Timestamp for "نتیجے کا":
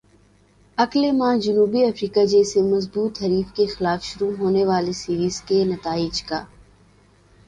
5.65-6.39